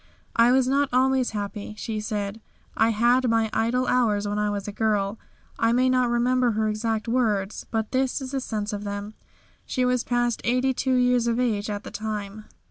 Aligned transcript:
"I 0.35 0.51
was 0.51 0.67
not 0.67 0.89
always 0.91 1.29
happy," 1.29 1.75
she 1.77 1.99
said; 1.99 2.41
"I 2.75 2.89
had 2.89 3.29
my 3.29 3.51
idle 3.53 3.85
hours 3.85 4.27
when 4.27 4.39
I 4.39 4.49
was 4.49 4.67
a 4.67 4.71
girl." 4.71 5.19
I 5.59 5.73
may 5.73 5.89
not 5.89 6.09
remember 6.09 6.53
her 6.53 6.67
exact 6.69 7.07
words, 7.07 7.67
but 7.69 7.91
this 7.91 8.19
is 8.19 8.31
the 8.31 8.41
sense 8.41 8.73
of 8.73 8.83
them. 8.83 9.13
She 9.63 9.85
was 9.85 10.03
past 10.03 10.41
82 10.43 10.91
years 10.91 11.27
of 11.27 11.39
age 11.39 11.69
at 11.69 11.83
the 11.83 11.91
time. 11.91 12.45